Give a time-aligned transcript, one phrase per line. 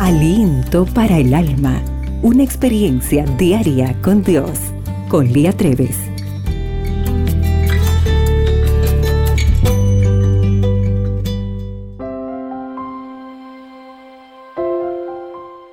[0.00, 1.80] Aliento para el alma.
[2.20, 4.58] Una experiencia diaria con Dios.
[5.08, 5.96] Con Lía Treves.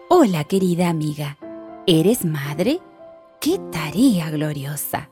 [0.07, 1.39] Hola querida amiga.
[1.87, 2.79] ¿Eres madre?
[3.39, 5.09] ¡Qué tarea gloriosa!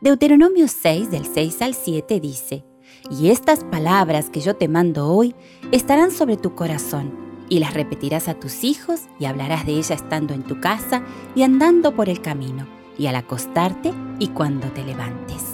[0.00, 2.64] Deuteronomio 6 del 6 al 7 dice,
[3.10, 5.34] Y estas palabras que yo te mando hoy
[5.72, 10.34] estarán sobre tu corazón y las repetirás a tus hijos y hablarás de ella estando
[10.34, 11.02] en tu casa
[11.34, 12.66] y andando por el camino
[12.98, 15.44] y al acostarte y cuando te levantes.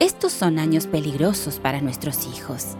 [0.00, 2.76] Estos son años peligrosos para nuestros hijos.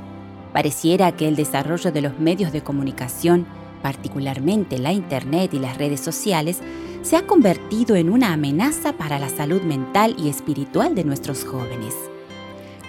[0.52, 3.46] Pareciera que el desarrollo de los medios de comunicación,
[3.82, 6.60] particularmente la Internet y las redes sociales,
[7.02, 11.94] se ha convertido en una amenaza para la salud mental y espiritual de nuestros jóvenes.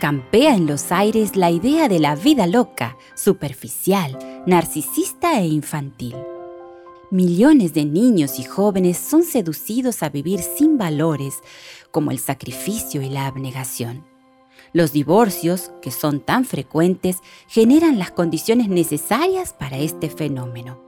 [0.05, 6.15] Campea en los aires la idea de la vida loca, superficial, narcisista e infantil.
[7.09, 11.39] Millones de niños y jóvenes son seducidos a vivir sin valores
[11.89, 14.05] como el sacrificio y la abnegación.
[14.73, 20.79] Los divorcios, que son tan frecuentes, generan las condiciones necesarias para este fenómeno.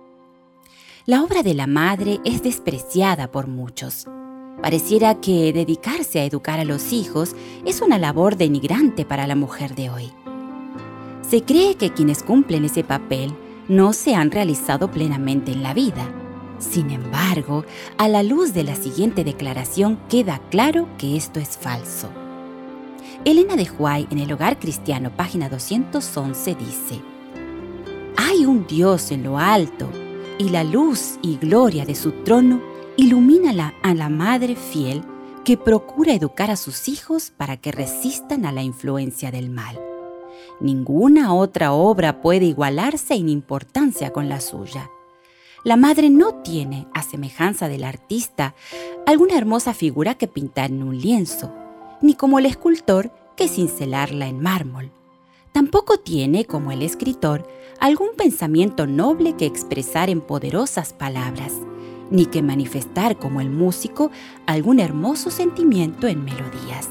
[1.07, 4.05] La obra de la madre es despreciada por muchos.
[4.61, 9.75] Pareciera que dedicarse a educar a los hijos es una labor denigrante para la mujer
[9.75, 10.11] de hoy.
[11.21, 13.33] Se cree que quienes cumplen ese papel
[13.67, 16.09] no se han realizado plenamente en la vida.
[16.57, 17.65] Sin embargo,
[17.97, 22.09] a la luz de la siguiente declaración queda claro que esto es falso.
[23.25, 27.01] Elena de Huay en el Hogar Cristiano, página 211, dice,
[28.15, 29.87] Hay un Dios en lo alto,
[30.39, 35.03] y la luz y gloria de su trono ilumina a la madre fiel
[35.45, 39.79] que procura educar a sus hijos para que resistan a la influencia del mal.
[40.59, 44.89] Ninguna otra obra puede igualarse en importancia con la suya.
[45.63, 48.55] La madre no tiene, a semejanza del artista,
[49.05, 51.53] alguna hermosa figura que pintar en un lienzo,
[52.01, 54.91] ni como el escultor que cincelarla en mármol.
[55.51, 57.47] Tampoco tiene, como el escritor,
[57.79, 61.53] algún pensamiento noble que expresar en poderosas palabras,
[62.11, 64.11] ni que manifestar como el músico
[64.45, 66.89] algún hermoso sentimiento en melodías.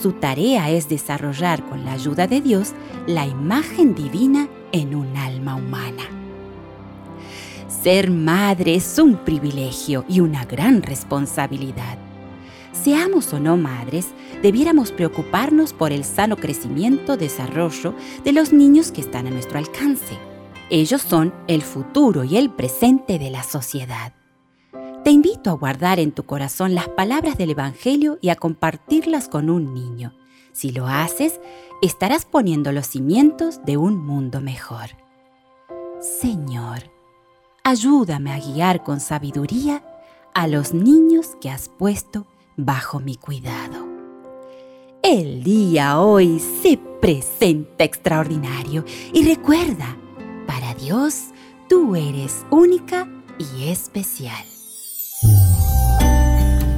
[0.00, 2.72] Su tarea es desarrollar con la ayuda de Dios
[3.06, 6.02] la imagen divina en un alma humana.
[7.68, 11.98] Ser madre es un privilegio y una gran responsabilidad.
[12.72, 14.08] Seamos o no madres,
[14.42, 17.94] debiéramos preocuparnos por el sano crecimiento, desarrollo
[18.24, 20.18] de los niños que están a nuestro alcance.
[20.70, 24.12] Ellos son el futuro y el presente de la sociedad.
[25.04, 29.50] Te invito a guardar en tu corazón las palabras del Evangelio y a compartirlas con
[29.50, 30.14] un niño.
[30.52, 31.40] Si lo haces,
[31.82, 34.86] estarás poniendo los cimientos de un mundo mejor.
[36.00, 36.90] Señor,
[37.62, 39.84] ayúdame a guiar con sabiduría
[40.32, 42.26] a los niños que has puesto
[42.56, 43.86] bajo mi cuidado.
[45.02, 49.98] El día hoy se presenta extraordinario y recuerda,
[50.46, 51.24] para Dios
[51.68, 53.06] tú eres única
[53.38, 54.53] y especial.